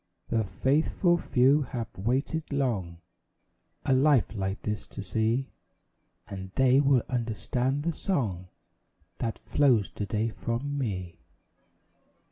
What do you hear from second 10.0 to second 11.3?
day from me.